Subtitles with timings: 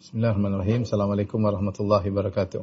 [0.00, 2.62] بسم الله الرحمن الرحيم السلام عليكم ورحمة الله وبركاته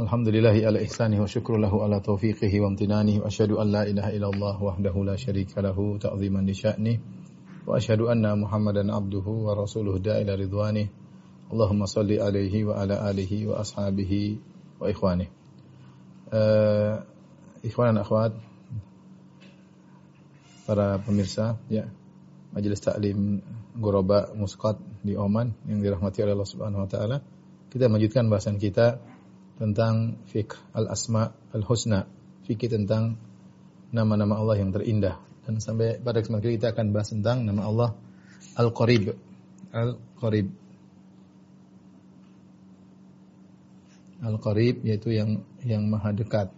[0.00, 4.62] الحمد لله على إحسانه وشكر له على توفيقه وامتنانه وأشهد أن لا إله إلا الله
[4.62, 6.98] وحده لا شريك له تعظيما لشأنه
[7.66, 10.86] وأشهد أن محمدا عبده ورسوله دا إلى رضوانه
[11.52, 14.12] اللهم صل عليه وعلى آله وأصحابه
[14.80, 15.26] وإخوانه
[17.64, 18.32] إخوان أخوات
[20.70, 21.82] para pemirsa ya.
[22.50, 23.38] Majelis Taklim
[23.78, 27.22] Goroba Musqat di Oman yang dirahmati oleh Allah Subhanahu wa taala.
[27.70, 28.98] Kita melanjutkan bahasan kita
[29.54, 32.10] tentang fiqh al-asma al-husna,
[32.50, 33.14] fikih tentang
[33.94, 35.22] nama-nama Allah yang terindah.
[35.46, 37.90] Dan sampai pada kesempatan kita akan bahas tentang nama Allah
[38.58, 39.14] Al-Qarib.
[39.70, 40.50] Al-Qarib.
[44.26, 46.50] Al-Qarib yaitu yang yang maha dekat.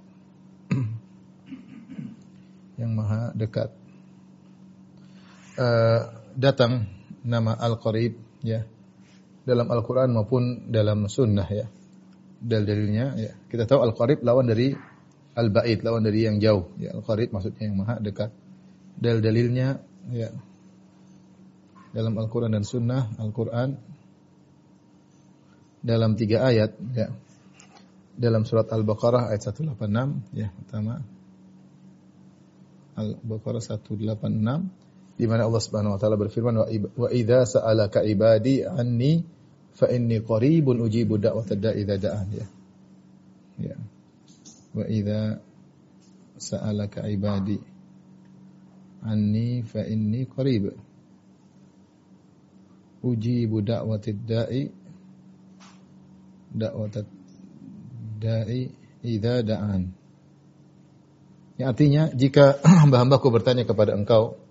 [2.80, 3.81] yang maha dekat
[5.58, 6.00] uh,
[6.36, 6.88] datang
[7.22, 8.66] nama Al-Qarib ya
[9.42, 11.66] dalam Al-Qur'an maupun dalam sunnah ya.
[12.42, 13.32] Dalil-dalilnya ya.
[13.46, 14.74] Kita tahu Al-Qarib lawan dari
[15.32, 16.74] Al-Ba'id, lawan dari yang jauh.
[16.78, 18.30] Ya, Al-Qarib maksudnya yang maha dekat.
[18.98, 19.80] Dalil-dalilnya
[20.12, 20.30] ya
[21.92, 23.76] dalam Al-Qur'an dan sunnah, Al-Qur'an
[25.82, 27.10] dalam tiga ayat ya.
[28.12, 31.00] Dalam surat Al-Baqarah ayat 186 ya pertama
[32.92, 34.81] Al-Baqarah 186
[35.22, 36.66] di mana Allah Subhanahu wa taala berfirman
[36.98, 39.22] wa idza sa'alaka ibadi anni
[39.70, 42.46] fa inni qaribun ujibu da'watad da'i idza da'an ya.
[43.62, 43.78] Ya.
[44.74, 45.38] Wa idza
[46.42, 47.54] sa'alaka ibadi
[49.06, 50.74] anni fa inni qarib
[53.06, 54.62] ujibu da'watid da'i
[56.50, 57.06] da'watad
[58.18, 58.66] da'i
[59.06, 59.82] idza da'an.
[61.62, 64.41] Yang artinya jika hamba-hambaku bertanya kepada engkau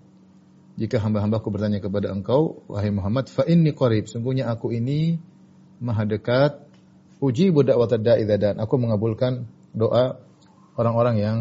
[0.80, 5.20] jika hamba-hambaku bertanya kepada engkau, wahai Muhammad, fa inni qarib, sungguhnya aku ini
[5.84, 6.64] maha dekat,
[7.20, 9.44] uji budak da'i dan aku mengabulkan
[9.76, 10.16] doa
[10.80, 11.38] orang-orang yang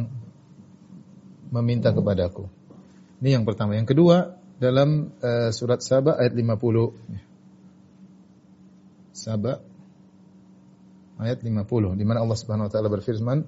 [1.52, 2.48] meminta kepadaku.
[3.24, 3.78] Ini yang pertama.
[3.78, 6.94] Yang kedua, dalam uh, surat Saba ayat 50.
[9.12, 9.62] Saba
[11.22, 13.46] ayat 50 di mana Allah Subhanahu wa taala berfirman,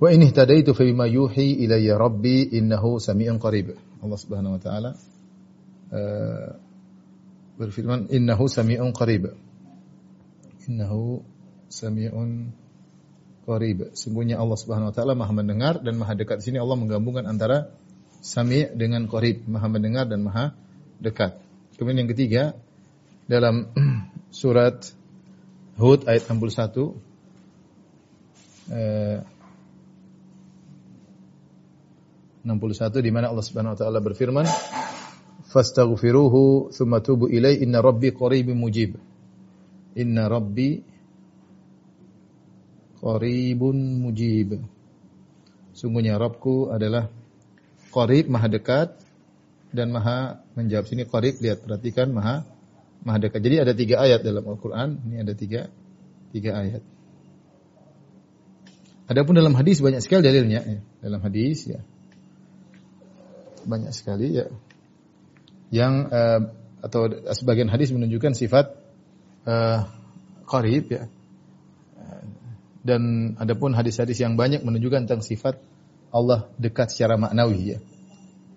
[0.00, 4.90] "Wa in ihtadaitu fa bima yuhi ilayya rabbi innahu samii'un qarib." Allah Subhanahu wa taala
[5.92, 6.48] uh,
[7.58, 9.34] berfirman innahu sami'un qarib.
[10.70, 11.22] Innahu
[11.68, 12.54] sami'un
[13.42, 13.90] qarib.
[13.98, 16.44] Sungguhnya Allah Subhanahu wa taala Maha mendengar dan Maha dekat.
[16.44, 17.74] Di sini Allah menggabungkan antara
[18.22, 20.54] sami' dengan qarib, Maha mendengar dan Maha
[21.02, 21.38] dekat.
[21.78, 22.42] Kemudian yang ketiga
[23.30, 23.70] dalam
[24.34, 24.90] surat
[25.78, 26.98] Hud ayat 61
[28.74, 29.22] eh,
[32.46, 34.46] 61 di mana Allah Subhanahu wa taala berfirman
[35.48, 39.00] fastaghfiruhu thumma tubu ilai inna rabbi qaribun mujib.
[39.96, 40.84] Inna rabbi
[43.00, 44.60] qaribun mujib.
[45.72, 47.06] Sungguhnya Rabbku adalah
[47.94, 48.98] qarib maha dekat
[49.70, 50.90] dan maha menjawab.
[50.90, 52.42] Sini qarib lihat perhatikan maha
[53.06, 53.40] maha dekat.
[53.42, 54.98] Jadi ada tiga ayat dalam Al-Qur'an.
[55.06, 55.70] Ini ada tiga
[56.34, 56.82] tiga ayat.
[59.08, 60.60] Adapun dalam hadis banyak sekali dalilnya.
[60.66, 60.78] Ya.
[61.00, 61.80] dalam hadis ya
[63.64, 64.46] banyak sekali ya.
[65.68, 66.40] Yang uh,
[66.78, 68.76] atau sebagian hadis menunjukkan sifat
[69.46, 69.88] uh,
[70.46, 71.04] qarib ya.
[72.78, 75.60] Dan adapun hadis-hadis yang banyak menunjukkan tentang sifat
[76.08, 77.78] Allah dekat secara maknawi ya.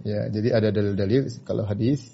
[0.01, 2.07] Ya jadi ada dalil-dalil kalau hadis.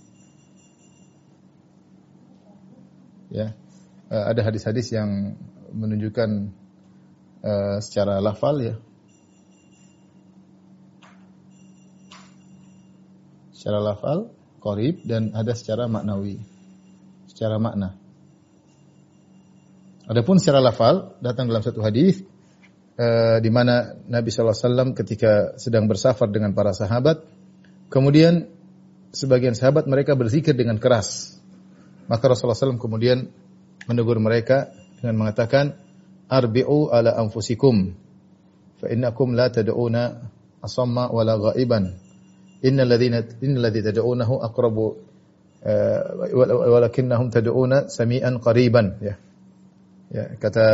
[3.29, 3.53] Ya
[4.09, 5.35] uh, ada hadis-hadis yang
[5.71, 6.51] menunjukkan
[7.43, 8.75] uh, secara lafal ya
[13.67, 14.31] secara lafal,
[14.63, 16.39] korib, dan ada secara maknawi.
[17.27, 17.99] Secara makna.
[20.07, 22.23] Adapun secara lafal, datang dalam satu hadis
[22.95, 27.27] uh, di mana Nabi SAW ketika sedang bersafar dengan para sahabat,
[27.91, 28.47] kemudian
[29.11, 31.35] sebagian sahabat mereka berzikir dengan keras.
[32.07, 33.27] Maka Rasulullah SAW kemudian
[33.83, 34.71] menegur mereka
[35.03, 35.75] dengan mengatakan,
[36.31, 37.91] Arbi'u ala anfusikum,
[38.79, 40.23] fa innakum la tad'una
[40.63, 42.06] asamma wala ghaiban
[42.63, 44.85] innal ladzina innal ladzi tad'unahu aqrabu
[46.71, 49.15] walakinnahum tad'una sami'an qariban ya.
[50.07, 50.65] Ya, kata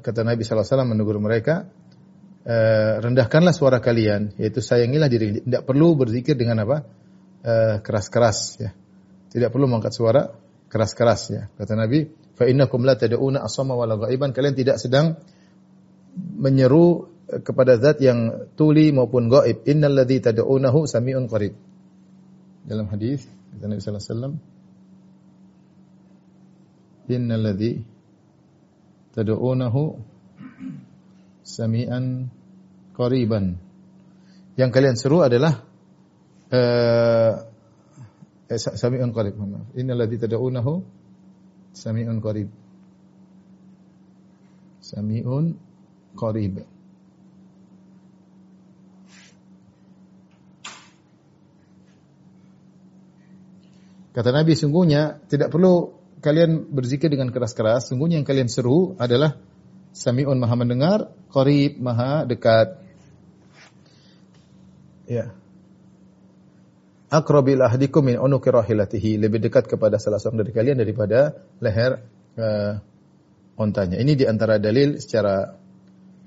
[0.00, 1.68] kata Nabi sallallahu alaihi wasallam menegur mereka
[3.04, 6.88] rendahkanlah suara kalian yaitu sayangilah diri tidak perlu berzikir dengan apa
[7.84, 8.70] keras-keras ya.
[9.30, 10.32] Tidak perlu mengangkat suara
[10.70, 11.42] keras-keras ya.
[11.54, 15.20] Kata Nabi, fa innakum la tad'una asamma wala ghaiban kalian tidak sedang
[16.16, 19.62] menyeru kepada zat yang tuli maupun gaib.
[19.70, 21.54] Innal ladzi tad'unahu sami'un qarib.
[22.66, 23.24] Dalam hadis
[23.56, 24.34] Nabi sallallahu alaihi wasallam
[27.10, 27.72] innal ladzi
[29.14, 29.82] tad'unahu
[31.42, 32.30] sami'an
[32.94, 33.58] qariban.
[34.58, 35.62] Yang kalian seru adalah
[36.50, 37.32] uh,
[38.50, 39.34] sami'un qarib.
[39.78, 40.82] Innal ladzi tad'unahu
[41.74, 42.50] sami'un qarib.
[44.82, 45.54] Sami'un
[46.18, 46.79] qarib.
[54.10, 57.90] Kata Nabi, sungguhnya tidak perlu kalian berzikir dengan keras-keras.
[57.90, 59.38] Sungguhnya yang kalian seru adalah
[59.90, 60.98] Sami'un maha mendengar,
[61.30, 62.78] Qarib maha dekat.
[65.10, 65.34] Ya.
[67.10, 69.18] Akrabil ahdikum min unuki rahilatihi.
[69.18, 72.06] Lebih dekat kepada salah seorang dari kalian daripada leher
[72.38, 72.78] uh,
[73.58, 73.98] ontanya.
[73.98, 75.58] Ini di antara dalil secara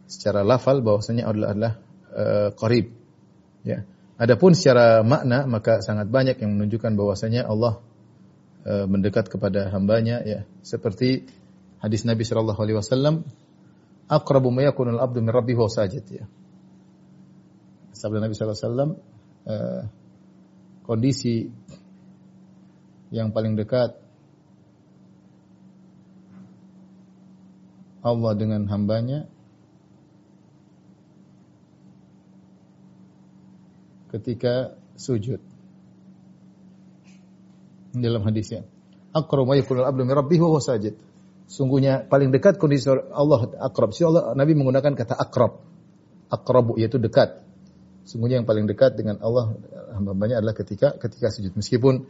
[0.03, 1.74] secara lafal bahwasanya adalah adalah
[2.12, 2.91] uh, qarib.
[3.63, 3.88] Ya.
[4.13, 7.81] Adapun secara makna maka sangat banyak yang menunjukkan bahwasanya Allah
[8.63, 10.45] uh, mendekat kepada hambanya ya.
[10.62, 11.25] Seperti
[11.81, 13.25] hadis Nabi sallallahu alaihi wasallam
[14.06, 16.25] aqrabu ma yakunul abdu min rabbih wa sajid ya.
[17.98, 18.92] Sabda Nabi sallallahu alaihi wasallam
[19.50, 19.81] uh,
[20.86, 21.50] kondisi
[23.10, 23.98] yang paling dekat
[28.04, 29.31] Allah dengan hambanya
[34.13, 35.42] ketika sujud.
[37.94, 38.65] Dalam hadisnya.
[39.13, 40.98] Aqrabu ma yakunul abdu min wa sajid.
[41.45, 43.94] Sungguhnya paling dekat kondisi Allah akrab.
[43.94, 45.62] Si Allah Nabi menggunakan kata akrab.
[46.33, 47.45] Akrabu yaitu dekat.
[48.10, 49.54] Sungguhnya yang paling dekat dengan Allah
[49.94, 51.54] hamba-hambanya adalah ketika ketika sujud.
[51.54, 52.10] Meskipun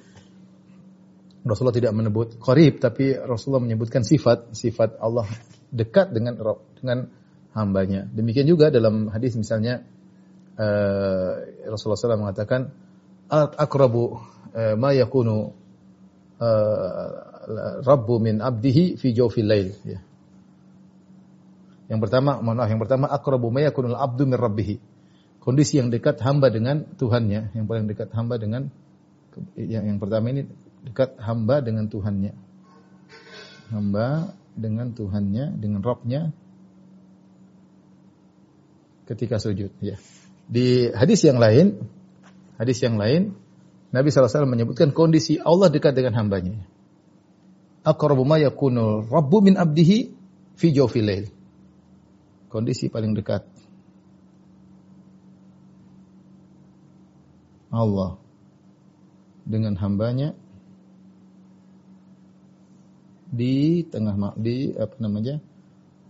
[1.43, 5.27] Rasulullah tidak menyebut qarib tapi Rasulullah menyebutkan sifat sifat Allah
[5.75, 6.39] dekat dengan
[6.79, 7.11] dengan
[7.51, 8.07] hambanya.
[8.07, 9.83] Demikian juga dalam hadis misalnya
[10.57, 11.31] uh,
[11.69, 12.69] Rasulullah SAW mengatakan
[13.31, 14.21] akrabu
[14.53, 15.53] uh, ma yakunu
[16.41, 17.33] uh,
[17.83, 19.99] Rabbu min abdihi fi jawfil lail ya.
[21.91, 24.79] Yang pertama, mohon maaf, yang pertama akrabu ma yakunul abdu min rabbih.
[25.43, 28.71] Kondisi yang dekat hamba dengan Tuhannya, yang paling dekat hamba dengan
[29.59, 30.47] yang, yang pertama ini
[30.87, 32.31] dekat hamba dengan Tuhannya.
[33.75, 36.31] Hamba dengan Tuhannya, dengan Rabbnya
[39.03, 39.99] ketika sujud ya.
[40.53, 41.81] Di hadis yang lain,
[42.61, 43.33] hadis yang lain
[43.89, 46.61] Nabi SAW menyebutkan kondisi Allah dekat dengan hambanya
[47.83, 50.15] aqrabu ma yakunu rabbu min abdihi
[50.55, 51.25] fi jawfil lail.
[52.47, 53.43] Kondisi paling dekat.
[57.73, 58.21] Allah
[59.43, 60.37] dengan hambanya
[63.33, 65.41] di tengah di apa namanya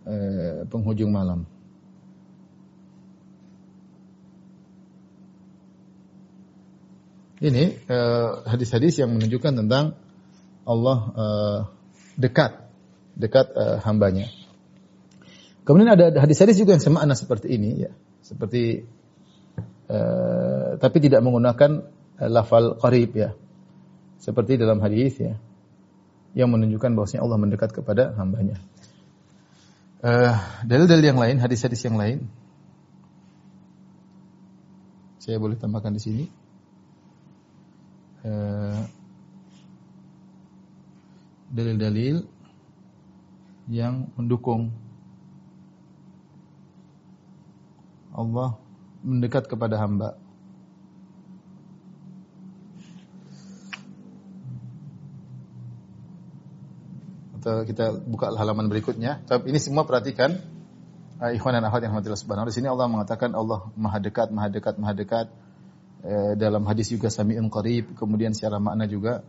[0.04, 1.48] eh, penghujung malam.
[7.44, 10.00] Ini eh, hadis-hadis eh, yang menunjukkan tentang
[10.64, 11.60] Allah uh,
[12.16, 12.56] dekat
[13.20, 14.32] dekat uh, hambanya.
[15.68, 17.92] Kemudian ada hadis-hadis juga yang semakna seperti ini ya,
[18.24, 18.88] seperti
[19.92, 21.84] uh, tapi tidak menggunakan
[22.16, 23.36] uh, lafal qarib ya.
[24.24, 25.36] Seperti dalam hadis ya
[26.32, 28.56] yang menunjukkan bahwasanya Allah mendekat kepada hambanya.
[30.00, 32.32] Uh, dalil-dalil yang lain, hadis-hadis yang lain.
[35.20, 36.43] Saya boleh tambahkan di sini.
[38.24, 38.88] Uh,
[41.54, 42.26] dalil-dalil
[43.70, 44.74] yang mendukung
[48.14, 48.58] Allah
[49.06, 50.18] mendekat kepada hamba.
[57.38, 59.20] Atau kita buka halaman berikutnya.
[59.28, 60.40] Tapi ini semua perhatikan
[61.20, 64.48] uh, ikhwan dan akhwat yang rahmatillah subhanahu Di sini Allah mengatakan Allah Maha dekat, Maha
[64.48, 65.28] dekat, Maha dekat.
[66.04, 69.24] Eh, dalam hadis juga sami'un qarib, kemudian secara makna juga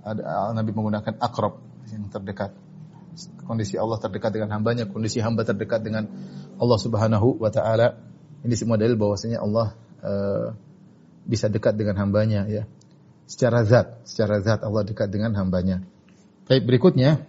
[0.00, 1.60] ada, Nabi menggunakan akrab
[1.92, 2.56] yang terdekat.
[3.44, 6.08] Kondisi Allah terdekat dengan hambanya, kondisi hamba terdekat dengan
[6.56, 8.00] Allah Subhanahu wa taala.
[8.40, 10.56] Ini semua dalil bahwasanya Allah uh,
[11.28, 12.64] bisa dekat dengan hambanya ya.
[13.28, 15.84] Secara zat, secara zat Allah dekat dengan hambanya.
[16.48, 17.20] Baik, berikutnya.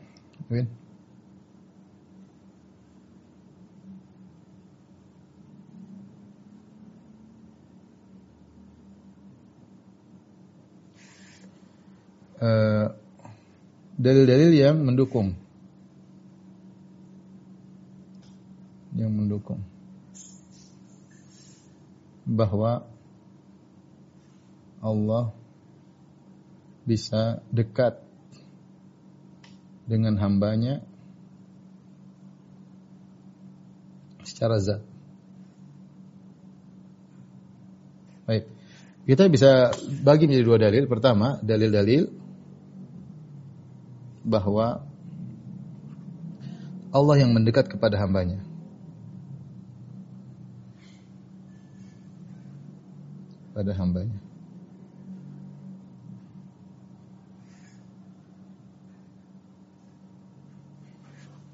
[13.96, 15.36] Dalil-dalil uh, yang mendukung
[18.96, 19.60] yang mendukung
[22.26, 22.88] bahwa
[24.80, 25.36] Allah
[26.88, 28.02] bisa dekat
[29.86, 30.82] dengan hambanya
[34.26, 34.82] secara zat.
[38.26, 38.50] Baik.
[39.06, 39.70] Kita bisa
[40.02, 40.90] bagi menjadi dua dalil.
[40.90, 42.25] Pertama, dalil-dalil
[44.26, 44.82] bahwa
[46.90, 48.42] Allah yang mendekat kepada hambanya.
[53.54, 54.18] Pada hambanya.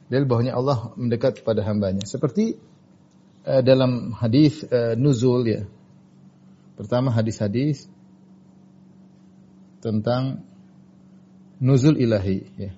[0.07, 2.03] Dalil bahwanya Allah mendekat kepada hambanya.
[2.03, 2.59] Seperti
[3.47, 5.63] uh, dalam hadis uh, nuzul ya.
[6.75, 7.87] Pertama hadis-hadis
[9.79, 10.50] tentang
[11.61, 12.71] nuzul ilahi ya.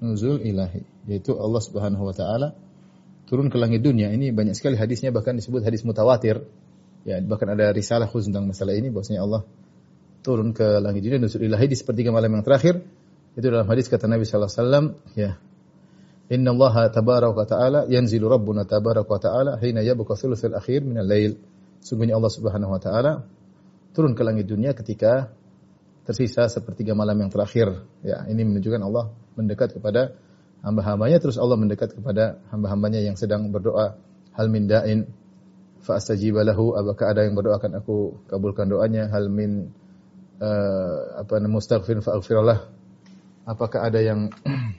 [0.00, 2.54] Nuzul ilahi yaitu Allah Subhanahu wa taala
[3.26, 4.14] turun ke langit dunia.
[4.14, 6.46] Ini banyak sekali hadisnya bahkan disebut hadis mutawatir.
[7.06, 9.42] Ya, bahkan ada risalah khusus tentang masalah ini bahwasanya Allah
[10.26, 12.82] turun ke langit dunia nuzul ilahi di sepertiga malam yang terakhir.
[13.36, 15.30] Itu dalam hadis kata Nabi sallallahu alaihi wasallam, ya,
[16.26, 21.38] Inna Allah tabaraka wa ta'ala yanzilu rabbuna tabaraka ta'ala hina yabqa thuluthul akhir min al-lail.
[21.78, 23.12] Sungguhnya Allah Subhanahu wa taala
[23.94, 25.30] turun ke langit dunia ketika
[26.06, 27.82] tersisa sepertiga malam yang terakhir.
[28.06, 30.14] Ya, ini menunjukkan Allah mendekat kepada
[30.62, 33.98] hamba-hambanya terus Allah mendekat kepada hamba-hambanya yang sedang berdoa
[34.32, 35.10] hal min da'in
[35.82, 39.70] fa astajiba lahu apakah ada yang berdoa akan aku kabulkan doanya hal min
[40.40, 42.16] uh, apa mustaghfir fa
[43.46, 44.32] apakah ada yang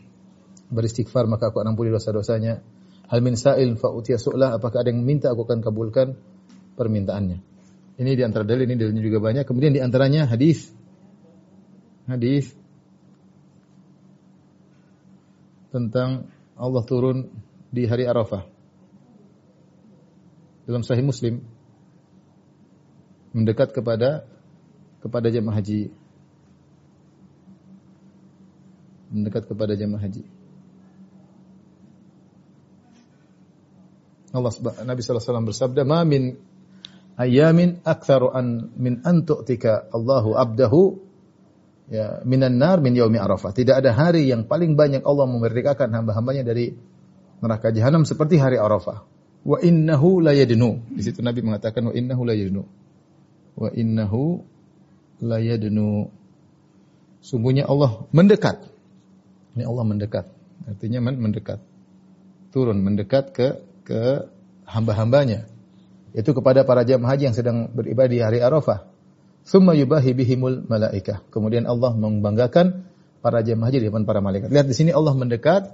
[0.75, 2.59] beristighfar maka aku ampuni dosa-dosanya.
[3.07, 6.19] Hal min sa'il fa utiya su'lah apakah ada yang minta aku akan kabulkan
[6.75, 7.39] permintaannya.
[7.97, 9.47] Ini di antara dalil ini dalilnya juga banyak.
[9.47, 10.75] Kemudian di antaranya hadis
[12.07, 12.55] hadis
[15.69, 17.27] tentang Allah turun
[17.69, 18.47] di hari Arafah.
[20.63, 21.43] Dalam Sahih Muslim
[23.35, 24.25] mendekat kepada
[25.03, 25.91] kepada jemaah haji.
[29.11, 30.23] Mendekat kepada jemaah haji.
[34.35, 34.51] Allah
[34.83, 36.35] Nabi SAW bersabda, "Ma min
[37.15, 41.06] ayamin aktsaru an min an tu'tika Allahu abdahu
[41.87, 46.43] ya minan nar min yaumi Arafah." Tidak ada hari yang paling banyak Allah memerdekakan hamba-hambanya
[46.47, 46.75] dari
[47.41, 49.05] neraka jahanam seperti hari Arafah.
[49.47, 50.83] Wa innahu la yadnu.
[50.91, 52.63] Di situ Nabi mengatakan wa innahu la yadnu.
[53.55, 54.43] Wa innahu
[55.23, 56.11] la yadnu.
[57.23, 58.67] Sungguhnya Allah mendekat.
[59.55, 60.25] Ini Allah mendekat.
[60.67, 61.63] Artinya mendekat.
[62.51, 63.47] Turun mendekat ke
[63.87, 64.27] ke
[64.67, 65.47] hamba-hambanya.
[66.11, 68.96] Itu kepada para jemaah haji yang sedang beribadah di hari Arafah.
[69.47, 71.23] Summa yubahi bihimul malaikah.
[71.31, 72.83] Kemudian Allah membanggakan
[73.23, 74.51] para jemaah haji di depan para malaikat.
[74.51, 75.71] Lihat di sini Allah mendekat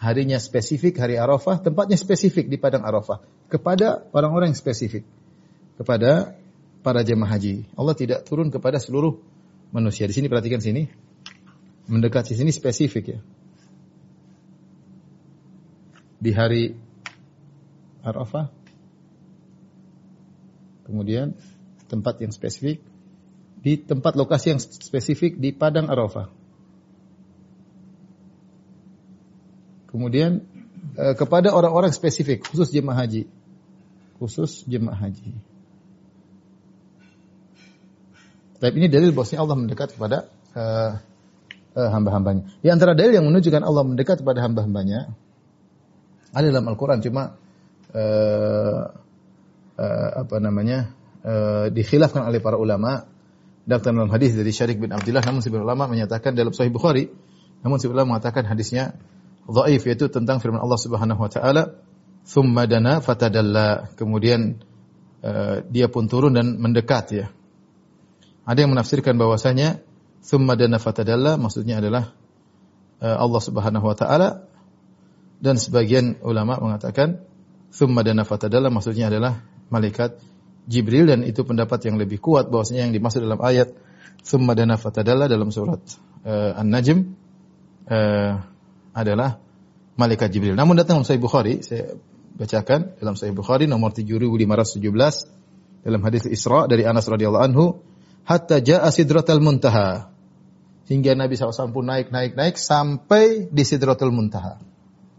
[0.00, 3.20] harinya spesifik hari Arafah, tempatnya spesifik di padang Arafah
[3.52, 5.04] kepada orang-orang yang spesifik.
[5.76, 6.32] Kepada
[6.80, 7.68] para jemaah haji.
[7.76, 9.20] Allah tidak turun kepada seluruh
[9.68, 10.08] manusia.
[10.08, 10.88] Di sini perhatikan sini.
[11.92, 13.20] Mendekat di sini spesifik ya.
[16.16, 16.72] Di hari
[18.00, 18.48] Arafah.
[20.88, 21.36] Kemudian
[21.84, 22.89] tempat yang spesifik
[23.60, 26.32] di tempat lokasi yang spesifik di padang Arafah.
[29.90, 30.46] Kemudian
[30.96, 33.28] eh, kepada orang-orang spesifik khusus jemaah haji.
[34.16, 35.36] Khusus jemaah haji.
[38.60, 41.00] Tapi ini dalil bosnya Allah mendekat kepada uh,
[41.72, 42.44] uh, hamba-hambanya.
[42.60, 45.16] Di antara dalil yang menunjukkan Allah mendekat kepada hamba-hambanya
[46.30, 47.34] ada dalam Al-Quran cuma
[47.96, 48.82] uh,
[49.80, 50.94] uh, apa namanya
[51.26, 53.09] uh, dikhilafkan oleh para ulama
[53.70, 57.06] datang dalam hadis dari Syarik bin Abdullah namun sebagian ulama menyatakan dalam Sahih Bukhari
[57.62, 58.98] namun sebagian ulama mengatakan hadisnya
[59.46, 61.62] dhaif yaitu tentang firman Allah Subhanahu wa taala
[62.24, 63.92] thumma dana fatadalla.
[63.96, 64.60] Kemudian
[65.24, 67.26] uh, dia pun turun dan mendekat ya.
[68.46, 69.82] Ada yang menafsirkan bahwasanya
[70.24, 72.14] thumma dana fatadalla maksudnya adalah
[73.02, 74.50] uh, Allah Subhanahu wa taala.
[75.40, 77.24] Dan sebagian ulama mengatakan
[77.70, 80.18] Thumma dana fatadalla maksudnya adalah malaikat
[80.68, 83.72] Jibril dan itu pendapat yang lebih kuat bahwasanya yang dimaksud dalam ayat
[84.20, 85.80] Thumma dana fatadalla dalam surat
[86.28, 86.98] uh, An-Najm
[87.88, 88.32] uh,
[88.92, 89.40] adalah
[89.96, 90.52] malaikat Jibril.
[90.52, 91.96] Namun datang dalam Sahih Bukhari, saya
[92.36, 94.80] bacakan dalam Sahih Bukhari nomor 7517
[95.80, 97.80] dalam hadis Isra dari Anas radhiyallahu anhu
[98.28, 100.12] hatta jaa sidratal muntaha
[100.84, 104.60] hingga Nabi SAW pun naik naik naik sampai di sidratul muntaha.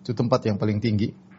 [0.05, 1.30] Itu tempat yang paling tinggi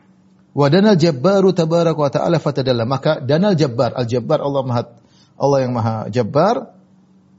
[0.52, 2.85] Wa danal jabbaru tabarak wa ta'ala fatadalla.
[2.85, 4.82] Maka danal jabbar, al-jabbar Allah Maha
[5.42, 6.76] Allah yang Maha Jabbar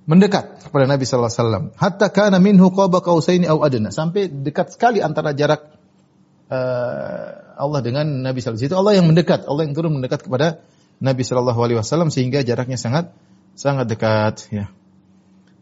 [0.03, 1.65] mendekat kepada Nabi sallallahu alaihi wasallam.
[1.79, 3.93] Hatta kana minhu qaba qausaini au adna.
[3.93, 5.63] Sampai dekat sekali antara jarak
[6.51, 8.67] uh, Allah dengan Nabi sallallahu alaihi wasallam.
[8.67, 10.59] Itu Allah yang mendekat, Allah yang turun mendekat kepada
[10.99, 13.13] Nabi sallallahu alaihi wasallam sehingga jaraknya sangat
[13.55, 14.67] sangat dekat ya.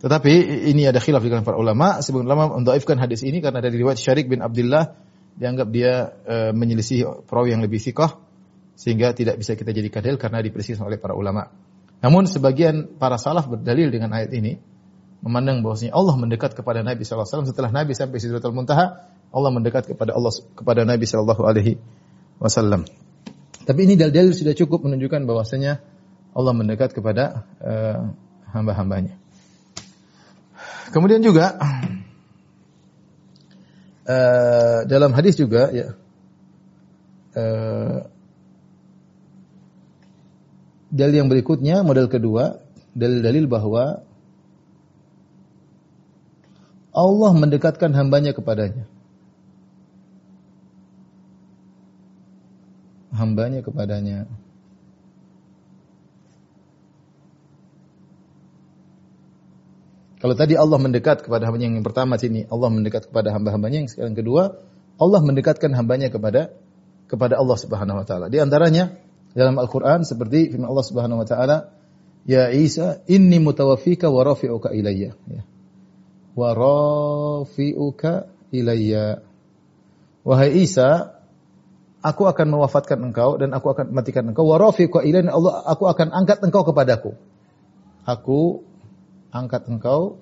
[0.01, 0.33] Tetapi
[0.73, 2.01] ini ada khilaf di kalangan para ulama.
[2.01, 4.97] Sebagian ulama mendaifkan hadis ini karena dari riwayat Syarik bin Abdullah
[5.37, 8.19] dianggap dia e, menyelisih perawi yang lebih sikoh
[8.75, 11.51] sehingga tidak bisa kita jadi kadel karena dipersis oleh para ulama.
[12.01, 14.57] Namun sebagian para salaf berdalil dengan ayat ini
[15.21, 20.17] memandang bahwasanya Allah mendekat kepada Nabi wasallam setelah Nabi sampai Sidratul Muntaha, Allah mendekat kepada
[20.17, 21.77] Allah kepada Nabi sallallahu alaihi
[22.41, 22.89] wasallam.
[23.61, 25.77] Tapi ini dalil-dalil sudah cukup menunjukkan bahwasanya
[26.33, 28.17] Allah mendekat kepada uh,
[28.49, 29.21] hamba-hambanya.
[30.89, 31.55] Kemudian juga
[34.07, 35.97] uh, dalam hadis juga ya
[37.37, 38.07] uh,
[40.91, 42.59] dalil yang berikutnya model kedua
[42.91, 44.03] dalil-dalil bahwa
[46.91, 48.83] Allah mendekatkan hambanya kepadanya.
[53.15, 54.27] Hambanya kepadanya.
[60.21, 64.13] Kalau tadi Allah mendekat kepada hambanya yang pertama sini, Allah mendekat kepada hamba-hambanya yang sekarang
[64.13, 64.61] kedua,
[65.01, 66.53] Allah mendekatkan hambanya kepada
[67.09, 68.29] kepada Allah Subhanahu wa taala.
[68.29, 68.93] Di antaranya
[69.33, 71.73] dalam Al-Qur'an seperti firman Allah Subhanahu wa taala,
[72.29, 75.41] "Ya Isa, inni mutawaffika wa rafi'uka ilayya." Ya
[76.35, 79.23] wa rafi'uka ilayya.
[80.21, 81.17] Wahai Isa,
[82.05, 84.45] aku akan mewafatkan engkau dan aku akan matikan engkau.
[84.47, 87.11] Wa rafi'uka ilayya, Allah aku akan angkat engkau kepadaku.
[88.05, 88.65] Aku
[89.31, 90.19] angkat engkau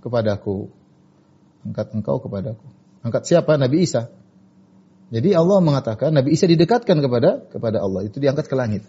[0.00, 0.70] kepadaku.
[1.66, 2.66] Angkat engkau kepadaku.
[3.04, 3.58] Angkat siapa?
[3.60, 4.08] Nabi Isa.
[5.12, 8.08] Jadi Allah mengatakan Nabi Isa didekatkan kepada kepada Allah.
[8.08, 8.82] Itu diangkat ke langit.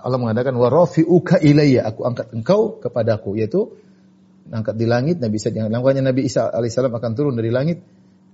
[0.00, 3.74] Allah mengatakan wa rafi'uka ilayya, aku angkat engkau kepadaku, yaitu
[4.54, 7.82] angkat di langit, Nabi Isa langkahnya Nabi Isa alaihissalam akan turun dari langit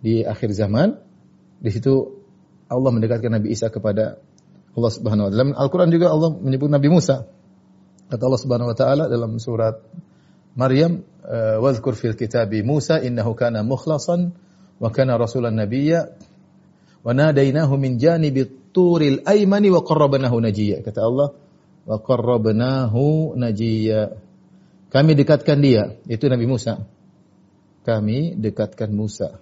[0.05, 1.01] di akhir zaman.
[1.63, 2.21] Di situ
[2.69, 4.21] Allah mendekatkan Nabi Isa kepada
[4.73, 5.45] Allah Subhanahu wa taala.
[5.57, 7.29] Al-Qur'an juga Allah menyebut Nabi Musa.
[8.13, 9.81] Kata Allah Subhanahu wa taala dalam surat
[10.53, 14.37] Maryam, eh, "Wadhkur fil kitabi Musa innahu kana mukhlasan
[14.77, 16.13] wa kana rasulan nabiyya
[17.01, 21.33] wa nadainahu min janibi turil aymani wa qarrabnahu najiyya." Kata Allah,
[21.89, 24.13] "Wa qarrabnahu najiyya."
[24.93, 26.85] Kami dekatkan dia, itu Nabi Musa.
[27.89, 29.41] Kami dekatkan Musa.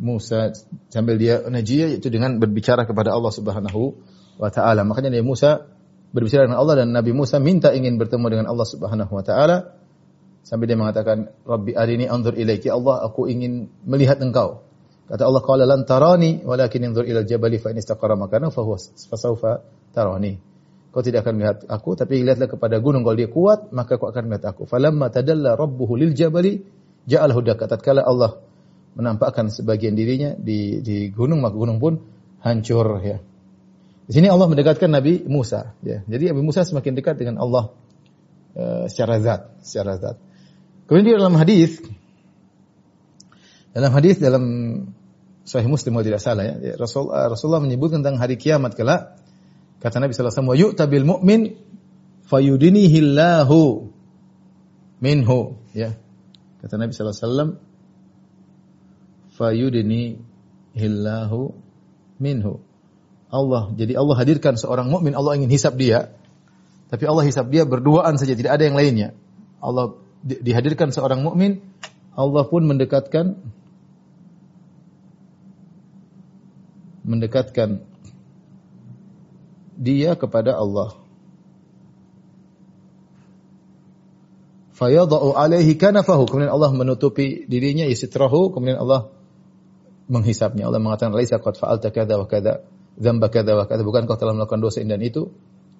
[0.00, 0.56] Musa
[0.88, 3.92] sambil dia najiyah itu dengan berbicara kepada Allah Subhanahu
[4.38, 4.86] wa taala.
[4.86, 5.66] Makanya Nabi Musa
[6.12, 9.76] berbicara dengan Allah dan Nabi Musa minta ingin bertemu dengan Allah Subhanahu wa taala
[10.44, 14.64] sampai dia mengatakan Rabbi arini anzur ilaiki Allah aku ingin melihat engkau.
[15.08, 18.78] Kata Allah qala lan tarani walakin anzur ila jabali fa in istaqara makanahu fa huwa
[18.80, 19.52] fasawfa
[19.92, 20.52] tarani.
[20.92, 23.00] Kau tidak akan melihat aku, tapi lihatlah kepada gunung.
[23.00, 24.68] Kalau dia kuat, maka kau akan melihat aku.
[24.68, 26.60] Falamma tadalla rabbuhu lil jabali,
[27.08, 27.64] ja'al hudak.
[27.64, 28.44] Tatkala Allah
[28.92, 31.96] menampakkan sebagian dirinya di, di gunung, maka gunung pun
[32.44, 33.00] hancur.
[33.00, 33.24] Ya.
[34.06, 35.78] Di sini Allah mendekatkan Nabi Musa.
[35.86, 36.02] Ya.
[36.06, 37.70] Jadi Nabi Musa semakin dekat dengan Allah
[38.58, 40.16] uh, secara zat, secara zat.
[40.90, 41.78] Kemudian dalam hadis,
[43.70, 44.44] dalam hadis dalam
[45.42, 49.22] Sahih Muslim kalau tidak salah ya, Rasul, Rasulullah menyebut tentang hari kiamat kelak
[49.82, 51.40] Kata Nabi sallallahu alaihi wasallam, "Yu'ta bil mu'min
[52.30, 53.90] fayudinihi Allahu
[55.02, 55.98] minhu." Ya.
[56.62, 57.50] Kata Nabi sallallahu alaihi wasallam,
[59.34, 61.58] "Fayudinihi Allahu
[62.22, 62.62] minhu."
[63.32, 66.12] Allah, jadi Allah hadirkan seorang mukmin, Allah ingin hisap dia.
[66.92, 69.16] Tapi Allah hisap dia berduaan saja, tidak ada yang lainnya.
[69.64, 71.64] Allah di, dihadirkan seorang mukmin,
[72.12, 73.40] Allah pun mendekatkan
[77.08, 77.82] mendekatkan
[79.80, 80.94] dia kepada Allah.
[84.76, 86.26] Fayadau alaihi kanafahu.
[86.26, 88.50] Kemudian Allah menutupi dirinya yasitrahu.
[88.50, 89.12] Kemudian Allah
[90.10, 90.66] menghisapnya.
[90.66, 92.64] Allah mengatakan, Laisa qad fa'alta kada wa kada.
[92.98, 93.64] Zamba kada wa.
[93.64, 95.32] Bukan kau telah melakukan dosa ini dan itu.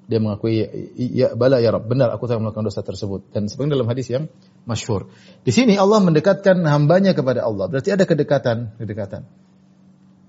[0.02, 0.66] Dia mengakui,
[0.98, 1.86] ya bala ya Rabb.
[1.86, 3.30] Benar aku telah melakukan dosa tersebut.
[3.30, 4.26] Dan sebenarnya dalam hadis yang
[4.66, 5.08] masyhur.
[5.46, 7.70] Di sini Allah mendekatkan hambanya kepada Allah.
[7.70, 8.76] Berarti ada kedekatan.
[8.82, 9.22] kedekatan.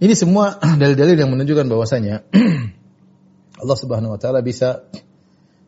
[0.04, 2.28] Ini semua dalil-dalil yang menunjukkan bahwasanya
[3.64, 4.84] Allah Subhanahu wa taala bisa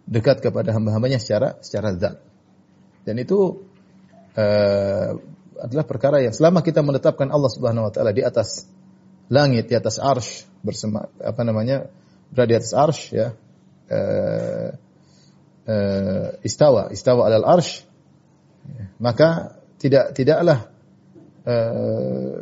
[0.06, 2.21] dekat kepada hamba-hambanya secara secara zat.
[3.06, 3.63] Dan itu
[4.38, 5.10] uh,
[5.56, 8.67] adalah perkara yang selama kita menetapkan Allah Subhanahu wa taala di atas
[9.31, 11.88] langit, di atas arsh bersama apa namanya?
[12.33, 13.38] berada di atas arsh ya.
[13.85, 14.73] Uh,
[15.69, 17.85] uh, istawa, istawa alal arsh
[18.97, 20.71] maka tidak tidaklah
[21.45, 22.39] uh,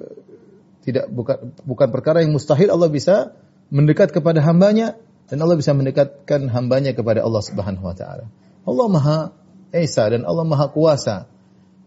[0.84, 3.36] tidak bukan bukan perkara yang mustahil Allah bisa
[3.74, 5.00] mendekat kepada hambanya
[5.32, 8.28] dan Allah bisa mendekatkan hambanya kepada Allah Subhanahu wa taala.
[8.64, 9.20] Allah Maha
[9.74, 11.26] Esa dan Allah Maha Kuasa.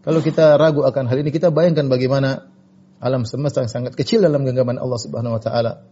[0.03, 2.47] Kalau kita ragu akan hal ini, kita bayangkan bagaimana
[2.97, 5.85] alam semesta yang sangat kecil dalam genggaman Allah Subhanahu wa taala.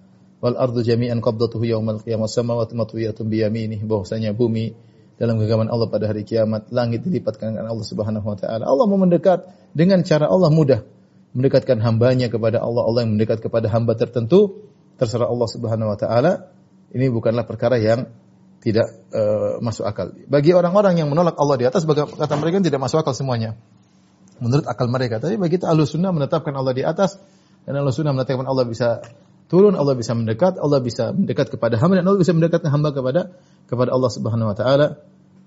[0.43, 4.75] Wal ardu jami'an qabdatuhu yaumal qiyamah samawati matwiyatun bi yaminih bahwasanya bumi
[5.15, 8.67] dalam genggaman Allah pada hari kiamat, langit dilipatkan dengan Allah Subhanahu wa taala.
[8.67, 10.83] Allah mau mendekat dengan cara Allah mudah
[11.35, 14.67] mendekatkan hambanya kepada Allah, Allah yang mendekat kepada hamba tertentu,
[14.99, 16.51] terserah Allah Subhanahu wa taala
[16.95, 18.07] ini bukanlah perkara yang
[18.63, 20.15] tidak uh, masuk akal.
[20.31, 23.59] Bagi orang-orang yang menolak Allah di atas, kata mereka tidak masuk akal semuanya.
[24.39, 25.23] Menurut akal mereka.
[25.23, 27.15] Tapi bagi kita ahlu sunnah menetapkan Allah di atas,
[27.63, 28.99] dan ahlu sunnah menetapkan Allah bisa
[29.47, 33.35] turun, Allah bisa mendekat, Allah bisa mendekat kepada hamba, dan Allah bisa mendekatkan hamba kepada
[33.69, 34.87] kepada Allah Subhanahu Wa Taala.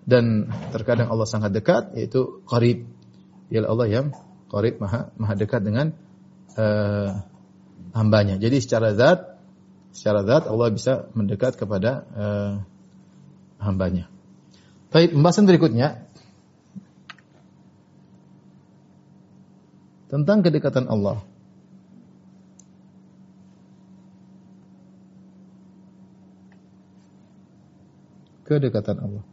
[0.08, 2.88] Dan terkadang Allah sangat dekat, yaitu qarib.
[3.52, 4.06] Ialah Allah yang
[4.48, 5.92] qarib, maha, maha dekat dengan
[6.56, 7.20] uh,
[7.92, 8.40] hambanya.
[8.40, 9.36] Jadi secara zat,
[9.92, 12.52] secara zat Allah bisa mendekat kepada uh,
[13.60, 14.08] hambanya.
[14.88, 16.07] Baik, pembahasan berikutnya
[20.08, 21.20] tentang kedekatan Allah.
[28.48, 29.24] Kedekatan Allah.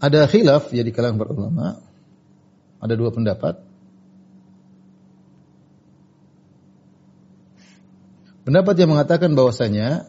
[0.00, 1.68] Ada khilaf ya di kalangan para ulama.
[2.80, 3.60] Ada dua pendapat.
[8.44, 10.08] Pendapat yang mengatakan bahwasanya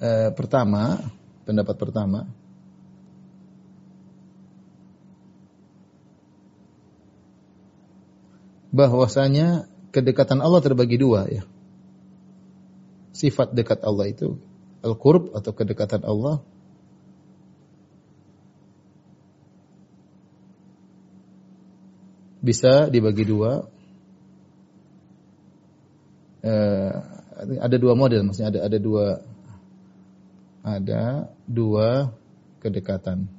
[0.00, 1.00] eh, pertama,
[1.48, 2.28] pendapat pertama
[8.74, 11.46] bahwasanya kedekatan Allah terbagi dua ya.
[13.14, 14.42] Sifat dekat Allah itu
[14.82, 16.42] al-qurb atau kedekatan Allah
[22.42, 23.70] bisa dibagi dua.
[26.44, 26.92] Eh,
[27.62, 29.06] ada dua model, maksudnya ada ada dua
[30.66, 31.02] ada
[31.46, 32.10] dua
[32.58, 33.30] kedekatan.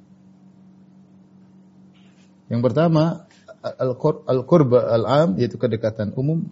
[2.48, 3.26] Yang pertama
[3.62, 6.46] al-qurb al-am yaitu kedekatan umum.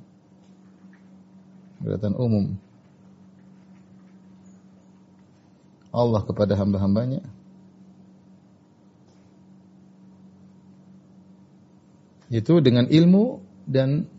[1.81, 2.57] Kedekatan umum.
[5.95, 7.23] Allah kepada hamba-hambanya.
[12.33, 14.11] Itu dengan ilmu dan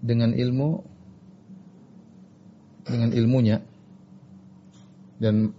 [0.00, 0.80] dengan ilmu
[2.86, 3.60] dengan ilmunya
[5.18, 5.52] dan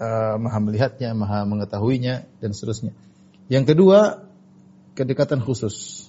[0.00, 2.96] uh, maha melihatnya, maha mengetahuinya dan seterusnya.
[3.52, 4.23] Yang kedua,
[4.94, 6.06] kedekatan khusus.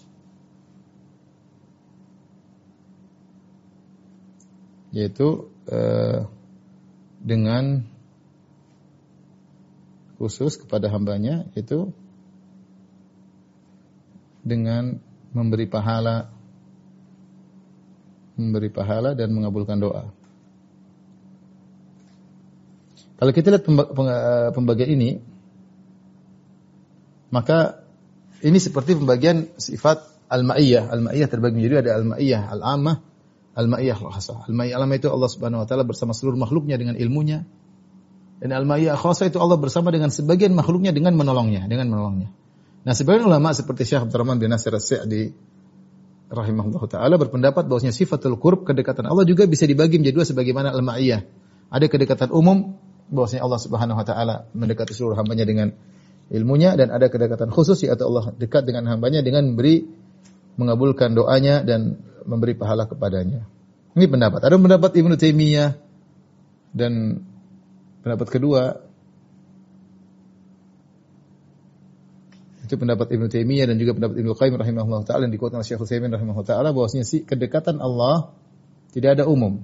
[4.95, 6.29] Yaitu uh,
[7.19, 7.83] dengan
[10.15, 11.91] khusus kepada hambanya itu
[14.45, 15.03] dengan
[15.35, 16.31] memberi pahala
[18.39, 20.11] memberi pahala dan mengabulkan doa.
[23.15, 25.23] Kalau kita lihat eh, pembagian ini
[27.31, 27.84] maka
[28.43, 30.91] ini seperti pembagian sifat al-ma'iyah.
[30.91, 32.95] Al-ma'iyah terbagi menjadi ada al-ma'iyah al-ammah,
[33.55, 34.49] al-ma'iyah khasah.
[34.51, 37.47] Al-ma'iyah al itu Allah Subhanahu wa taala bersama seluruh makhluknya dengan ilmunya.
[38.41, 42.29] Dan al-ma'iyah khasah itu Allah bersama dengan sebagian makhluknya dengan menolongnya, dengan menolongnya.
[42.85, 45.33] Nah, sebagian ulama seperti Syekh Abdurrahman bin Nasir As-Sa'di
[46.29, 51.21] rahimahullah taala berpendapat bahwasanya sifatul qurb kedekatan Allah juga bisa dibagi menjadi dua sebagaimana al-ma'iyah.
[51.73, 52.77] Ada kedekatan umum
[53.09, 55.73] bahwasanya Allah Subhanahu wa taala mendekati seluruh hambanya dengan
[56.33, 59.85] ilmunya dan ada kedekatan khusus yaitu Allah dekat dengan hambanya dengan memberi
[60.57, 63.45] mengabulkan doanya dan memberi pahala kepadanya.
[63.95, 64.41] Ini pendapat.
[64.41, 65.77] Ada pendapat Ibnu Taimiyah
[66.75, 67.23] dan
[68.03, 68.83] pendapat kedua
[72.65, 75.85] itu pendapat Ibnu Taimiyah dan juga pendapat Ibnu Qayyim rahimahullah taala yang dikutip oleh Syekh
[75.85, 78.33] Utsaimin rahimahullah taala bahwasanya si kedekatan Allah
[78.89, 79.61] tidak ada umum.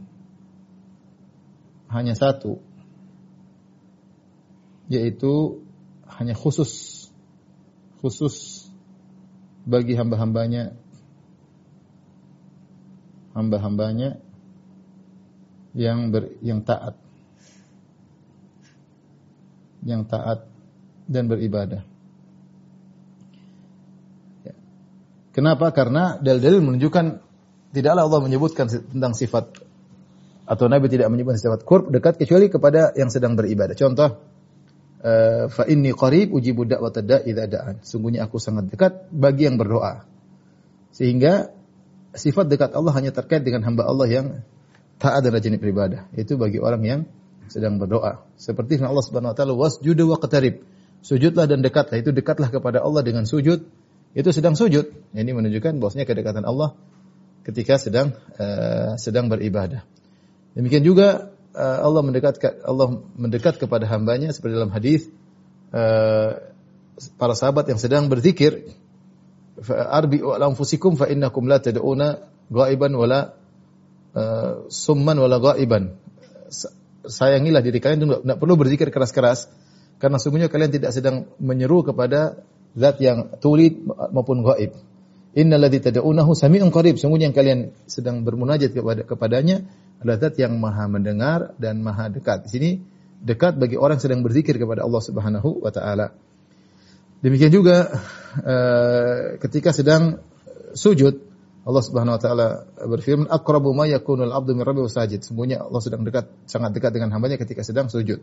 [1.90, 2.62] Hanya satu
[4.92, 5.64] yaitu
[6.20, 7.06] hanya khusus
[8.02, 8.68] khusus
[9.64, 10.74] bagi hamba-hambanya
[13.38, 14.20] hamba-hambanya
[15.72, 17.00] yang ber, yang taat
[19.82, 20.46] yang taat
[21.10, 21.82] dan beribadah.
[24.46, 24.54] Ya.
[25.34, 25.74] Kenapa?
[25.74, 27.06] Karena dalil-dalil menunjukkan
[27.74, 29.58] tidaklah Allah menyebutkan tentang sifat
[30.46, 33.74] atau Nabi tidak menyebutkan sifat kurb dekat kecuali kepada yang sedang beribadah.
[33.74, 34.31] Contoh
[35.50, 37.82] fa inni qarib ujibu da'watad da'i da'an.
[37.82, 40.06] Sungguhnya aku sangat dekat bagi yang berdoa.
[40.94, 41.50] Sehingga
[42.14, 44.28] sifat dekat Allah hanya terkait dengan hamba Allah yang
[45.02, 46.06] taat dan rajin beribadah.
[46.14, 47.02] Itu bagi orang yang
[47.50, 48.22] sedang berdoa.
[48.38, 50.62] Seperti Allah Subhanahu wa taala wasjudu wa qatarib.
[51.02, 51.98] Sujudlah dan dekatlah.
[51.98, 53.66] Itu dekatlah kepada Allah dengan sujud.
[54.14, 54.92] Itu sedang sujud.
[55.18, 56.78] Ini menunjukkan bahwasanya kedekatan Allah
[57.42, 59.82] ketika sedang uh, sedang beribadah.
[60.54, 65.12] Demikian juga Allah mendekat Allah mendekat kepada hambanya seperti dalam hadis
[65.76, 66.40] uh,
[67.20, 68.72] para sahabat yang sedang berzikir
[69.70, 73.36] arbi wa anfusikum fa innakum la tad'una ghaiban wala
[74.16, 76.00] uh, summan wala ghaiban
[77.04, 79.52] sayangilah diri kalian tidak perlu berzikir keras-keras
[80.00, 82.42] karena sungguhnya kalian tidak sedang menyeru kepada
[82.74, 84.72] zat yang tulid maupun gaib
[85.32, 87.00] Innalladzi tad'unahu sami'un qarib.
[87.00, 89.64] Sungguhnya yang kalian sedang bermunajat kepada kepadanya
[90.02, 92.46] adalah zat yang maha mendengar dan maha dekat.
[92.46, 92.70] Di sini
[93.22, 96.18] dekat bagi orang yang sedang berzikir kepada Allah Subhanahu wa taala.
[97.22, 97.86] Demikian juga
[98.42, 100.18] uh, ketika sedang
[100.74, 101.22] sujud
[101.62, 102.48] Allah Subhanahu wa taala
[102.82, 105.22] berfirman aqrabu ma yakunul abdu min rabbihi sajid.
[105.22, 108.18] Sungguhnya Allah sedang dekat sangat dekat dengan hambanya ketika sedang sujud.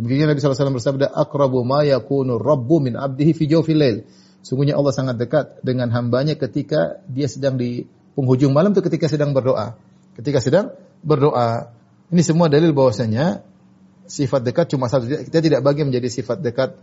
[0.00, 4.08] Demikian Nabi SAW bersabda aqrabu ma yakunu rabbu min abdihi fi jawfil lail.
[4.40, 7.84] Sungguhnya Allah sangat dekat dengan hambanya ketika dia sedang di
[8.16, 9.76] penghujung malam itu ketika sedang berdoa.
[10.16, 11.74] Ketika sedang berdoa.
[12.08, 13.44] Ini semua dalil bahwasanya
[14.08, 15.06] sifat dekat cuma satu.
[15.06, 16.80] Kita tidak bagi menjadi sifat dekat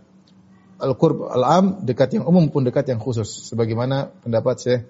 [0.78, 3.50] al-qurb al-am, dekat yang umum pun dekat yang khusus.
[3.50, 4.82] Sebagaimana pendapat Syekh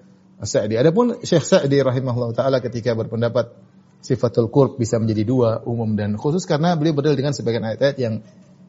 [0.44, 0.76] Sa'di.
[0.76, 3.56] Adapun Syekh Sa'di rahimahullah taala ketika berpendapat
[4.04, 8.14] sifatul qurb bisa menjadi dua, umum dan khusus karena beliau berdalil dengan sebagian ayat-ayat yang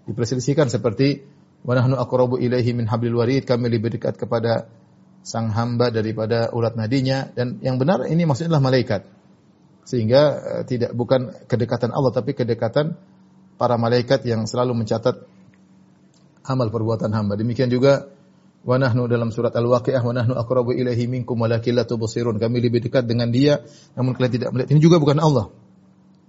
[0.07, 1.27] diperselisihkan seperti
[1.67, 4.71] wa nahnu aqrabu ilaihi min hablil warid, kami lebih dekat kepada
[5.27, 9.16] sang hamba daripada urat nadinya dan yang benar ini maksudnya adalah malaikat.
[9.87, 12.99] Sehingga uh, tidak bukan kedekatan Allah tapi kedekatan
[13.55, 15.23] para malaikat yang selalu mencatat
[16.43, 17.39] amal perbuatan hamba.
[17.39, 18.11] Demikian juga
[18.67, 22.35] wa nahnu dalam surat Al-Waqiah wa nahnu aqrabu ilaihi minkum walakin la tubsirun.
[22.35, 23.63] Kami lebih dekat dengan dia
[23.95, 24.75] namun kalian tidak melihat.
[24.75, 25.47] Ini juga bukan Allah.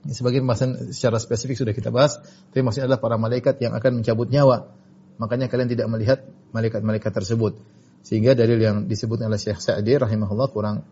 [0.06, 2.22] Ini sebagian bahasan secara spesifik sudah kita bahas,
[2.54, 4.70] tapi maksudnya adalah para malaikat yang akan mencabut nyawa.
[5.18, 6.22] Makanya kalian tidak melihat
[6.54, 7.58] malaikat-malaikat tersebut.
[8.06, 10.86] Sehingga dalil yang disebut oleh Syekh Sa'di rahimahullah kurang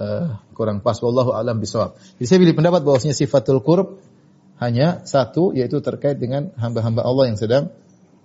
[0.00, 1.98] uh, kurang pas wallahu alam bisawab.
[2.20, 4.00] Jadi saya pilih pendapat bahwasanya sifatul qurb
[4.62, 7.74] hanya satu yaitu terkait dengan hamba-hamba Allah yang sedang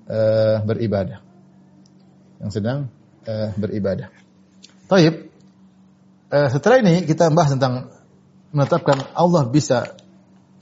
[0.05, 1.29] uh, beribadah
[2.39, 2.77] yang sedang
[3.27, 4.09] uh, beribadah.
[4.87, 5.29] Taib.
[6.29, 7.91] Uh, setelah ini kita bahas tentang
[8.55, 9.97] menetapkan Allah bisa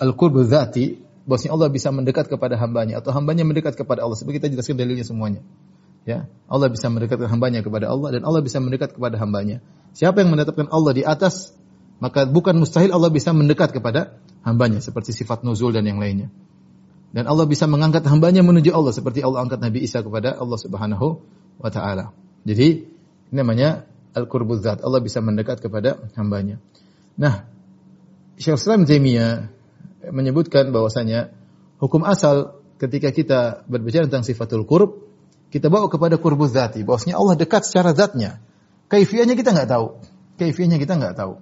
[0.01, 4.17] al-qurbu dzati, bahwasanya Allah bisa mendekat kepada hambanya atau hambanya mendekat kepada Allah.
[4.17, 5.41] Seperti kita jelaskan dalilnya semuanya.
[6.07, 9.59] Ya, Allah bisa mendekatkan hambanya kepada Allah dan Allah bisa mendekat kepada hambanya.
[9.91, 11.51] Siapa yang menetapkan Allah di atas,
[11.99, 14.15] maka bukan mustahil Allah bisa mendekat kepada
[14.47, 16.31] hambanya seperti sifat nuzul dan yang lainnya.
[17.11, 21.19] Dan Allah bisa mengangkat hambanya menuju Allah seperti Allah angkat Nabi Isa kepada Allah Subhanahu
[21.59, 22.15] wa taala.
[22.47, 22.87] Jadi
[23.27, 23.83] ini namanya
[24.15, 24.79] al-qurbul zat.
[24.87, 26.63] Allah bisa mendekat kepada hambanya.
[27.19, 27.43] Nah,
[28.39, 28.87] Syekh Islam
[30.07, 31.35] menyebutkan bahwasanya
[31.83, 35.06] hukum asal ketika kita berbicara tentang sifatul qurb,
[35.47, 38.43] kita bawa kepada qurbul zati, bahwasanya Allah dekat secara zatnya.
[38.91, 39.87] Kaifiahnya kita nggak tahu.
[40.39, 41.39] Kaifiahnya kita nggak tahu.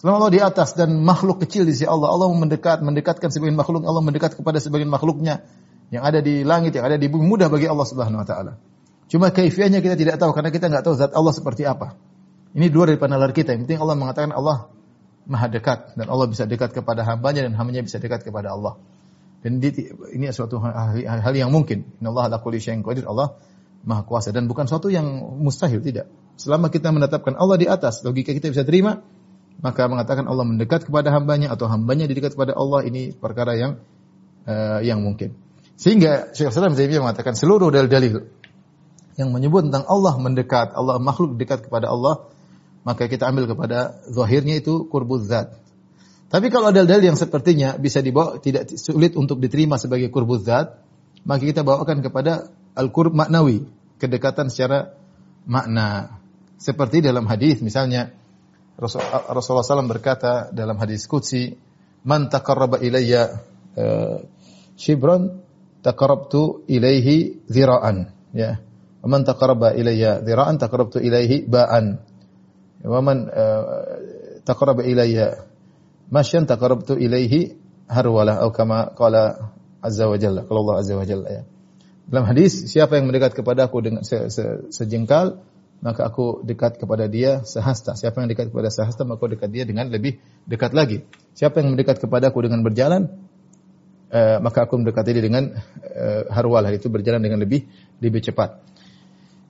[0.00, 3.84] Selama Allah di atas dan makhluk kecil di sisi Allah, Allah mendekat, mendekatkan sebagian makhluk,
[3.84, 5.44] Allah mendekat kepada sebagian makhluknya
[5.92, 8.52] yang ada di langit, yang ada di bumi, mudah bagi Allah Subhanahu wa taala.
[9.12, 11.98] Cuma kaifiahnya kita tidak tahu karena kita nggak tahu zat Allah seperti apa.
[12.54, 13.52] Ini dua dari nalar kita.
[13.52, 14.70] Yang penting Allah mengatakan Allah
[15.26, 18.78] maha dekat dan Allah bisa dekat kepada hambanya dan hambanya bisa dekat kepada Allah.
[19.40, 19.56] Dan
[20.12, 21.96] ini suatu hal, yang mungkin.
[22.04, 23.08] Allah ala kulli syai'in qadir.
[23.08, 23.40] Allah
[23.80, 25.08] maha kuasa dan bukan suatu yang
[25.40, 26.12] mustahil tidak.
[26.36, 29.00] Selama kita menetapkan Allah di atas, logika kita bisa terima,
[29.60, 33.80] maka mengatakan Allah mendekat kepada hambanya atau hambanya didekat kepada Allah ini perkara yang
[34.44, 35.36] uh, yang mungkin.
[35.80, 38.28] Sehingga Syekh Zainal mengatakan seluruh dalil-dalil
[39.16, 42.28] yang menyebut tentang Allah mendekat, Allah makhluk dekat kepada Allah,
[42.84, 45.56] maka kita ambil kepada zahirnya itu kurbuz zat.
[46.30, 50.78] Tapi kalau ada dalil yang sepertinya bisa dibawa tidak sulit untuk diterima sebagai kurbuz zat,
[51.26, 53.66] maka kita bawakan kepada al-qurb maknawi,
[53.98, 54.94] kedekatan secara
[55.42, 56.22] makna.
[56.54, 58.14] Seperti dalam hadis misalnya
[58.78, 61.58] Rasulullah SAW berkata dalam hadis qudsi,
[62.06, 63.42] "Man taqarraba ilayya
[63.74, 64.22] uh,
[64.78, 65.42] shibran
[65.82, 68.62] taqarrabtu ilaihi zira'an." Ya.
[69.02, 72.00] "Man taqarraba ilayya zira'an taqarrabtu ilaihi ba'an."
[72.86, 73.64] "Wa man uh,
[74.46, 75.49] taqarraba ilayya
[76.10, 81.28] masyan taqarrabtu ilaihi harwalah atau kama qala azza wa jalla kalau Allah azza wa jalla
[81.30, 81.42] ya.
[82.10, 85.38] Dalam hadis siapa yang mendekat kepada aku dengan se, se, sejengkal
[85.80, 87.96] maka aku dekat kepada dia sehasta.
[87.96, 91.06] Siapa yang dekat kepada sehasta maka aku dekat dia dengan lebih dekat lagi.
[91.32, 93.08] Siapa yang mendekat kepada aku dengan berjalan
[94.10, 95.54] eh, maka aku mendekati dia dengan
[95.86, 97.64] eh, harwalah itu berjalan dengan lebih
[98.02, 98.69] lebih cepat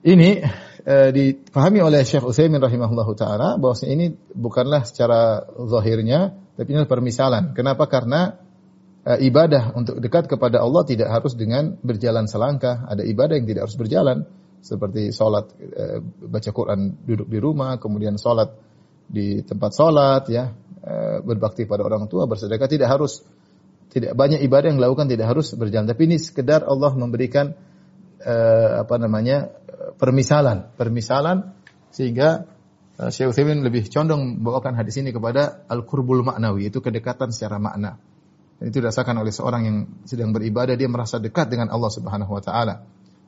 [0.01, 0.41] ini
[0.85, 7.53] eh, dipahami oleh Syekh Utsaimin rahimahullahu taala bahwa ini bukanlah secara zahirnya tapi ini permisalan.
[7.53, 7.85] Kenapa?
[7.85, 8.37] Karena
[9.05, 12.89] eh, ibadah untuk dekat kepada Allah tidak harus dengan berjalan selangkah.
[12.89, 14.17] Ada ibadah yang tidak harus berjalan
[14.61, 18.53] seperti sholat eh, baca Quran duduk di rumah, kemudian sholat
[19.11, 23.19] di tempat sholat ya eh, berbakti pada orang tua bersedekah tidak harus
[23.91, 27.51] tidak banyak ibadah yang dilakukan tidak harus berjalan tapi ini sekedar Allah memberikan
[28.23, 29.51] eh, apa namanya
[30.01, 31.53] permisalan, permisalan
[31.93, 32.49] sehingga
[32.97, 38.01] uh, Syekh Utsaimin lebih condong membawakan hadis ini kepada al-qurbul maknawi, itu kedekatan secara makna.
[38.57, 39.77] Dan itu dirasakan oleh seorang yang
[40.09, 42.81] sedang beribadah dia merasa dekat dengan Allah Subhanahu wa taala.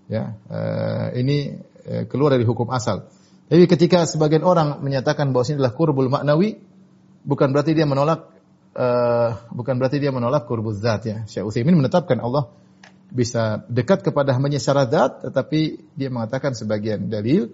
[0.09, 3.05] Ya, uh, ini uh, keluar dari hukum asal.
[3.45, 6.57] Tapi ketika sebagian orang menyatakan bahwa ini adalah kurbul maknawi,
[7.21, 8.33] bukan berarti dia menolak
[9.53, 11.17] bukan berarti dia menolak kurbul zat ya.
[11.29, 12.49] Syekh Utsaimin menetapkan Allah
[13.13, 17.53] bisa dekat kepada hambanya secara zat, tetapi dia mengatakan sebagian dalil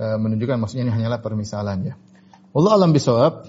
[0.00, 1.94] uh, menunjukkan maksudnya ini hanyalah permisalan ya.
[2.56, 3.44] Allah alam bisawab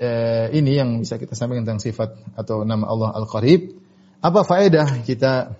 [0.00, 3.76] uh, ini yang bisa kita sampaikan tentang sifat atau nama Allah Al-Qarib.
[4.24, 5.52] Apa faedah kita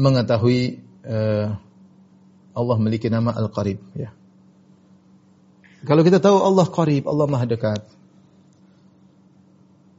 [0.00, 1.60] mengetahui uh,
[2.56, 4.16] Allah memiliki nama Al-Qarib ya.
[5.84, 7.86] Kalau kita tahu Allah Qarib, Allah Maha dekat,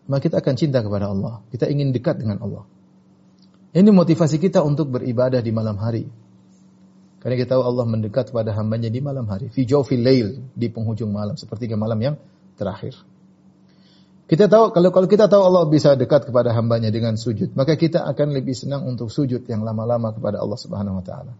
[0.10, 1.45] maka kita akan cinta kepada Allah.
[1.54, 2.67] Kita ingin dekat dengan Allah.
[3.69, 6.10] Ini motivasi kita untuk beribadah di malam hari.
[7.19, 9.51] Karena kita tahu Allah mendekat kepada hambanya di malam hari.
[9.51, 11.36] Fi jawfil lail, di penghujung malam.
[11.36, 12.15] Seperti malam yang
[12.55, 12.95] terakhir.
[14.29, 18.05] Kita tahu kalau kalau kita tahu Allah bisa dekat kepada hambanya dengan sujud, maka kita
[18.05, 21.34] akan lebih senang untuk sujud yang lama-lama kepada Allah Subhanahu wa taala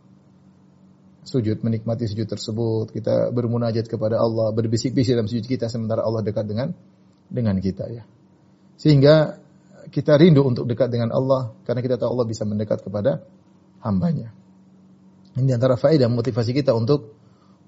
[1.30, 6.50] sujud, menikmati sujud tersebut, kita bermunajat kepada Allah, berbisik-bisik dalam sujud kita sementara Allah dekat
[6.50, 6.74] dengan
[7.30, 8.04] dengan kita ya.
[8.80, 9.39] Sehingga
[9.90, 13.26] kita rindu untuk dekat dengan Allah karena kita tahu Allah bisa mendekat kepada
[13.82, 14.32] hambanya.
[15.38, 17.14] Ini antara faedah motivasi kita untuk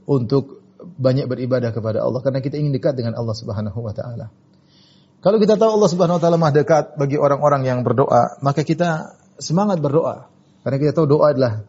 [0.06, 4.34] untuk banyak beribadah kepada Allah karena kita ingin dekat dengan Allah Subhanahu wa taala.
[5.22, 9.14] Kalau kita tahu Allah Subhanahu wa taala mah dekat bagi orang-orang yang berdoa, maka kita
[9.38, 10.30] semangat berdoa.
[10.66, 11.62] Karena kita tahu doa adalah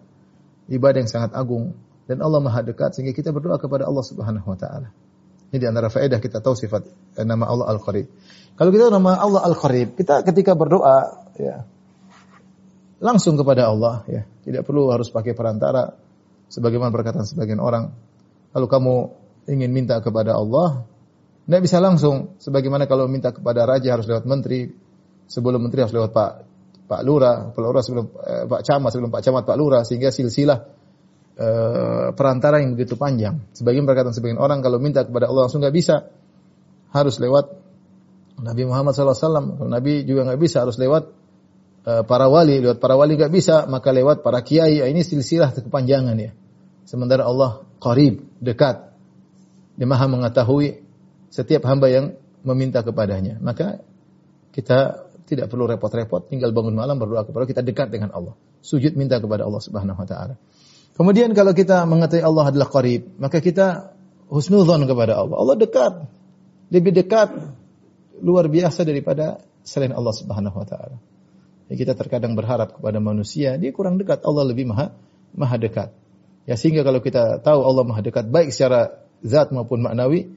[0.73, 1.77] ibadah yang sangat agung
[2.09, 4.89] dan Allah Maha dekat sehingga kita berdoa kepada Allah Subhanahu wa taala.
[5.53, 6.81] Ini di antara faedah kita tahu sifat
[7.21, 8.09] eh, nama Allah Al-Qarib.
[8.57, 11.69] Kalau kita nama Allah Al-Qarib, kita ketika berdoa ya
[13.05, 15.93] langsung kepada Allah ya, tidak perlu harus pakai perantara
[16.49, 17.93] sebagaimana perkataan sebagian orang.
[18.49, 18.95] Kalau kamu
[19.53, 20.89] ingin minta kepada Allah,
[21.45, 24.73] tidak bisa langsung sebagaimana kalau minta kepada raja harus lewat menteri,
[25.29, 26.31] sebelum menteri harus lewat Pak
[26.89, 30.65] Pak Lurah, Pak Lurah sebelum eh, Pak Camat, sebelum Pak Camat Pak Lurah sehingga silsilah
[31.37, 33.41] eh, perantara yang begitu panjang.
[33.57, 36.09] Sebagian perkataan sebagian orang kalau minta kepada Allah langsung nggak bisa,
[36.93, 37.53] harus lewat
[38.43, 39.59] Nabi Muhammad SAW.
[39.59, 41.13] Kalau Nabi juga nggak bisa, harus lewat
[41.89, 42.61] eh, para wali.
[42.61, 44.83] Lewat para wali nggak bisa, maka lewat para kiai.
[44.83, 46.33] Ini silsilah kepanjangan ya.
[46.89, 48.93] Sementara Allah qarib, dekat.
[49.79, 50.85] Dia maha mengetahui
[51.33, 52.13] setiap hamba yang
[52.45, 53.41] meminta kepadanya.
[53.41, 53.81] Maka
[54.53, 58.37] kita tidak perlu repot-repot, tinggal bangun malam berdoa kepada Allah, kita dekat dengan Allah.
[58.61, 60.37] Sujud minta kepada Allah Subhanahu wa taala.
[60.93, 63.97] Kemudian kalau kita mengetahui Allah adalah qarib, maka kita
[64.29, 65.37] husnudzon kepada Allah.
[65.41, 65.93] Allah dekat.
[66.73, 67.33] Lebih dekat
[68.21, 70.97] luar biasa daripada selain Allah Subhanahu wa taala.
[71.69, 74.93] Ya, kita terkadang berharap kepada manusia, dia kurang dekat, Allah lebih maha
[75.33, 75.89] maha dekat.
[76.45, 80.37] Ya sehingga kalau kita tahu Allah maha dekat baik secara zat maupun maknawi,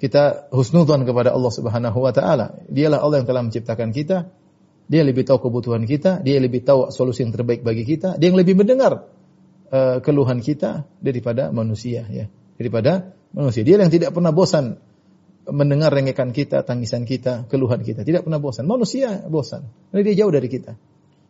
[0.00, 2.56] kita husnudzon kepada Allah Subhanahu wa taala.
[2.68, 4.32] Dialah Allah yang telah menciptakan kita.
[4.88, 8.36] Dia lebih tahu kebutuhan kita, dia lebih tahu solusi yang terbaik bagi kita, dia yang
[8.36, 9.08] lebih mendengar
[9.72, 12.28] uh, keluhan kita daripada manusia ya.
[12.60, 13.64] Daripada manusia.
[13.64, 14.78] Dia yang tidak pernah bosan
[15.48, 18.06] mendengar rengekan kita, tangisan kita, keluhan kita.
[18.06, 18.68] Tidak pernah bosan.
[18.68, 19.66] Manusia bosan.
[19.90, 20.76] Karena dia jauh dari kita.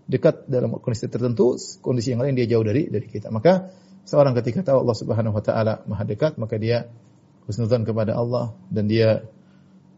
[0.04, 3.30] Dekat dalam kondisi tertentu, kondisi yang lain dia jauh dari dari kita.
[3.30, 3.72] Maka
[4.04, 6.90] seorang ketika tahu Allah Subhanahu wa taala Maha dekat, maka dia
[7.46, 9.24] husnudzan kepada Allah dan dia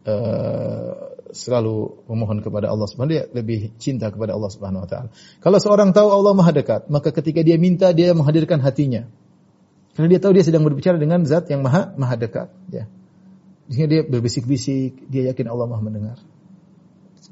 [0.05, 5.09] uh, selalu memohon kepada Allah Subhanahu dia lebih cinta kepada Allah Subhanahu wa taala.
[5.43, 9.05] Kalau seorang tahu Allah Maha dekat, maka ketika dia minta dia menghadirkan hatinya.
[9.95, 12.87] Karena dia tahu dia sedang berbicara dengan zat yang Maha Maha dekat, ya.
[13.67, 16.17] Sehingga dia berbisik-bisik, dia yakin Allah Maha mendengar.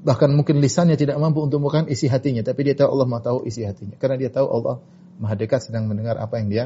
[0.04, 3.38] Bahkan mungkin lisannya tidak mampu untuk membuka isi hatinya, tapi dia tahu Allah Maha tahu
[3.48, 3.96] isi hatinya.
[3.96, 4.84] Karena dia tahu Allah
[5.16, 6.66] Maha dekat sedang mendengar apa yang dia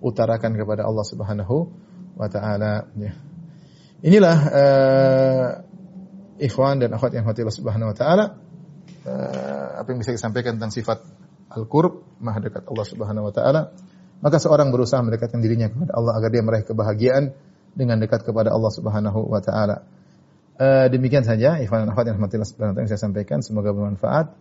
[0.00, 1.68] utarakan kepada Allah Subhanahu
[2.16, 3.12] wa taala ya.
[4.00, 5.48] Inilah uh,
[6.40, 8.24] ikhwan dan akhwat yang hati Allah Subhanahu wa taala
[9.06, 11.04] uh, apa yang bisa disampaikan tentang sifat
[11.50, 13.62] al-qurb, maha dekat Allah Subhanahu wa taala.
[14.20, 17.32] Maka seorang berusaha mendekatkan dirinya kepada Allah agar dia meraih kebahagiaan
[17.72, 19.88] dengan dekat kepada Allah Subhanahu wa taala.
[20.60, 23.72] Uh, demikian saja ikhwan dan akhwat yang rahmatillah subhanahu wa taala yang saya sampaikan semoga
[23.72, 24.36] bermanfaat.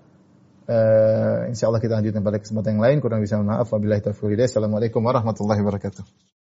[0.70, 5.64] Uh, insyaallah kita lanjutkan pada kesempatan yang lain kurang bisa maaf wabillahi taufiq Assalamualaikum warahmatullahi
[5.64, 6.39] wabarakatuh.